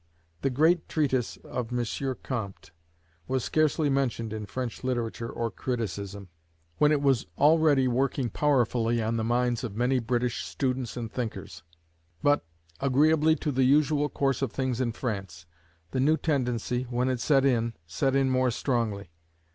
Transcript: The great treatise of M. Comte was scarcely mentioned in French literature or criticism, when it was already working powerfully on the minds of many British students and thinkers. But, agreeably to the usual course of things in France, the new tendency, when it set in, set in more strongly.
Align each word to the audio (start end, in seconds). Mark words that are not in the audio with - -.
The 0.41 0.49
great 0.49 0.89
treatise 0.89 1.37
of 1.43 1.71
M. 1.71 1.85
Comte 2.23 2.71
was 3.27 3.43
scarcely 3.43 3.87
mentioned 3.87 4.33
in 4.33 4.47
French 4.47 4.83
literature 4.83 5.29
or 5.29 5.51
criticism, 5.51 6.27
when 6.79 6.91
it 6.91 7.03
was 7.03 7.27
already 7.37 7.87
working 7.87 8.31
powerfully 8.31 8.99
on 8.99 9.17
the 9.17 9.23
minds 9.23 9.63
of 9.63 9.75
many 9.75 9.99
British 9.99 10.43
students 10.43 10.97
and 10.97 11.11
thinkers. 11.11 11.61
But, 12.23 12.43
agreeably 12.79 13.35
to 13.35 13.51
the 13.51 13.63
usual 13.65 14.09
course 14.09 14.41
of 14.41 14.51
things 14.51 14.81
in 14.81 14.91
France, 14.93 15.45
the 15.91 15.99
new 15.99 16.17
tendency, 16.17 16.85
when 16.89 17.07
it 17.07 17.19
set 17.19 17.45
in, 17.45 17.75
set 17.85 18.15
in 18.15 18.27
more 18.27 18.49
strongly. 18.49 19.11